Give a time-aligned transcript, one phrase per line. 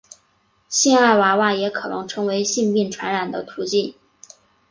[0.67, 3.93] 性爱娃娃也可能成为性病传染的途径。